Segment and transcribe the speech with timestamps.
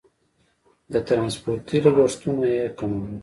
[0.93, 3.13] د ټرانسپورتي لګښتونه یې کمول.